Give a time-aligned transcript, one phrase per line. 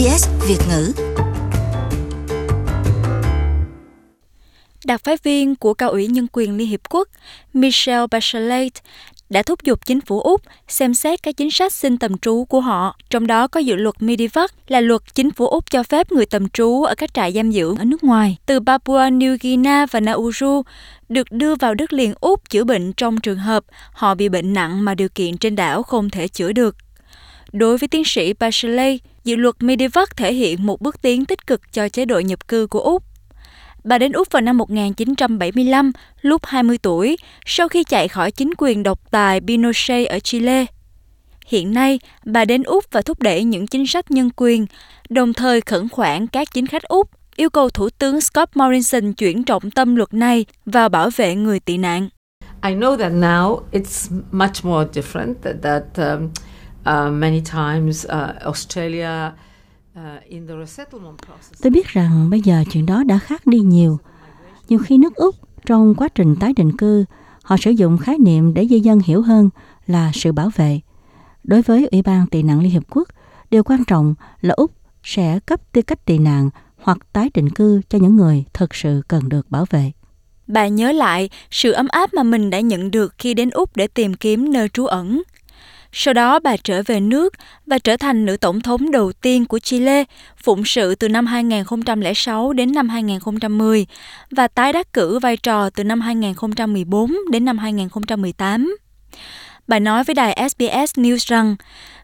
[0.00, 0.92] SBS Việt ngữ.
[4.84, 7.08] Đặc phái viên của Cao ủy Nhân quyền Liên Hiệp Quốc
[7.52, 8.72] Michelle Bachelet
[9.30, 12.60] đã thúc giục chính phủ Úc xem xét các chính sách xin tầm trú của
[12.60, 16.26] họ, trong đó có dự luật Medivac là luật chính phủ Úc cho phép người
[16.26, 20.00] tầm trú ở các trại giam giữ ở nước ngoài từ Papua New Guinea và
[20.00, 20.62] Nauru
[21.08, 24.84] được đưa vào đất liền Úc chữa bệnh trong trường hợp họ bị bệnh nặng
[24.84, 26.76] mà điều kiện trên đảo không thể chữa được.
[27.52, 31.72] Đối với tiến sĩ Bachelet, dự luật Medivac thể hiện một bước tiến tích cực
[31.72, 33.02] cho chế độ nhập cư của Úc.
[33.84, 37.16] Bà đến Úc vào năm 1975, lúc 20 tuổi,
[37.46, 40.66] sau khi chạy khỏi chính quyền độc tài Pinochet ở Chile.
[41.46, 44.66] Hiện nay, bà đến Úc và thúc đẩy những chính sách nhân quyền,
[45.08, 49.44] đồng thời khẩn khoản các chính khách Úc yêu cầu Thủ tướng Scott Morrison chuyển
[49.44, 52.08] trọng tâm luật này vào bảo vệ người tị nạn.
[52.62, 56.28] I know that now it's much more different that, that um,
[57.10, 59.30] many times uh, Australia
[61.62, 63.98] Tôi biết rằng bây giờ chuyện đó đã khác đi nhiều.
[64.68, 65.34] Nhiều khi nước Úc
[65.66, 67.04] trong quá trình tái định cư,
[67.42, 69.50] họ sử dụng khái niệm để di dân hiểu hơn
[69.86, 70.80] là sự bảo vệ.
[71.44, 73.08] Đối với Ủy ban tị nạn Liên Hiệp Quốc,
[73.50, 74.72] điều quan trọng là Úc
[75.02, 79.02] sẽ cấp tư cách tị nạn hoặc tái định cư cho những người thực sự
[79.08, 79.92] cần được bảo vệ.
[80.46, 83.86] Bà nhớ lại sự ấm áp mà mình đã nhận được khi đến Úc để
[83.86, 85.22] tìm kiếm nơi trú ẩn.
[85.92, 87.34] Sau đó bà trở về nước
[87.66, 90.04] và trở thành nữ tổng thống đầu tiên của Chile,
[90.36, 93.86] phụng sự từ năm 2006 đến năm 2010
[94.30, 98.76] và tái đắc cử vai trò từ năm 2014 đến năm 2018.
[99.66, 101.56] Bà nói với đài SBS News rằng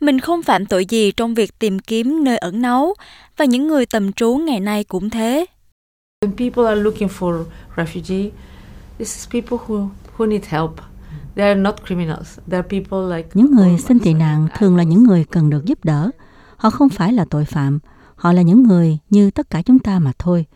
[0.00, 2.94] mình không phạm tội gì trong việc tìm kiếm nơi ẩn náu
[3.36, 5.46] và những người tầm trú ngày nay cũng thế.
[6.24, 7.44] When people are looking for
[7.76, 8.30] refugee,
[8.98, 10.89] this is people who, who need help.
[13.34, 16.10] Những người xin tị nạn thường là những người cần được giúp đỡ.
[16.56, 17.78] Họ không phải là tội phạm.
[18.14, 20.46] Họ là những người như tất cả chúng ta mà thôi.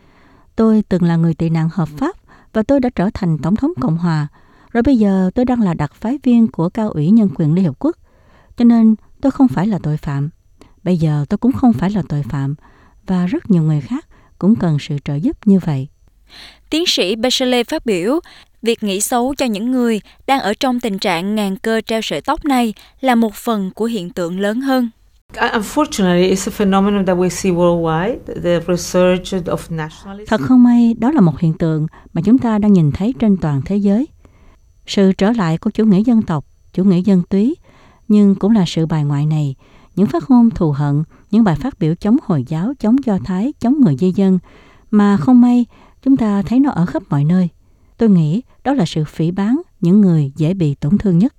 [0.55, 2.15] Tôi từng là người tị nạn hợp pháp
[2.53, 4.27] và tôi đã trở thành Tổng thống Cộng Hòa.
[4.71, 7.65] Rồi bây giờ tôi đang là đặc phái viên của Cao ủy Nhân quyền Liên
[7.65, 7.97] Hợp Quốc.
[8.57, 10.29] Cho nên tôi không phải là tội phạm.
[10.83, 12.55] Bây giờ tôi cũng không phải là tội phạm.
[13.07, 14.07] Và rất nhiều người khác
[14.39, 15.87] cũng cần sự trợ giúp như vậy.
[16.69, 18.19] Tiến sĩ Bachelet phát biểu,
[18.65, 22.21] Việc nghĩ xấu cho những người đang ở trong tình trạng ngàn cơ treo sợi
[22.21, 24.89] tóc này là một phần của hiện tượng lớn hơn.
[30.27, 33.37] Thật không may, đó là một hiện tượng mà chúng ta đang nhìn thấy trên
[33.37, 34.07] toàn thế giới.
[34.87, 37.55] Sự trở lại của chủ nghĩa dân tộc, chủ nghĩa dân túy,
[38.07, 39.55] nhưng cũng là sự bài ngoại này,
[39.95, 43.53] những phát ngôn thù hận, những bài phát biểu chống Hồi giáo, chống Do Thái,
[43.59, 44.39] chống người di dân,
[44.91, 45.65] mà không may
[46.05, 47.49] chúng ta thấy nó ở khắp mọi nơi.
[47.97, 51.33] Tôi nghĩ đó là sự phỉ bán những người dễ bị tổn thương nhất.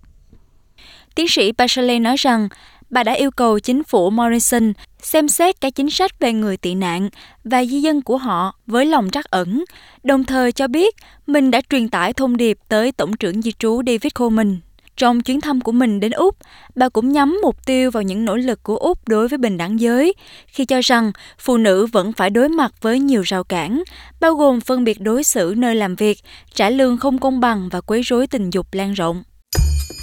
[1.15, 2.49] Tiến sĩ Bachelet nói rằng
[2.91, 4.73] bà đã yêu cầu chính phủ Morrison
[5.03, 7.09] xem xét các chính sách về người tị nạn
[7.45, 9.65] và di dân của họ với lòng trắc ẩn,
[10.03, 10.95] đồng thời cho biết
[11.27, 14.57] mình đã truyền tải thông điệp tới Tổng trưởng Di trú David Coleman.
[14.97, 16.37] Trong chuyến thăm của mình đến Úc,
[16.75, 19.81] bà cũng nhắm mục tiêu vào những nỗ lực của Úc đối với bình đẳng
[19.81, 20.15] giới,
[20.47, 23.83] khi cho rằng phụ nữ vẫn phải đối mặt với nhiều rào cản,
[24.21, 26.19] bao gồm phân biệt đối xử nơi làm việc,
[26.55, 29.23] trả lương không công bằng và quấy rối tình dục lan rộng.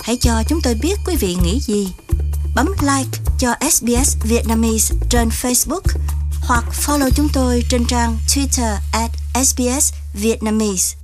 [0.04, 1.88] Hãy cho chúng tôi biết quý vị nghĩ gì.
[2.56, 5.82] Bấm like cho SBS Vietnamese trên Facebook
[6.48, 9.12] hoặc follow chúng tôi trên trang Twitter at
[9.46, 11.03] SBS Vietnamese.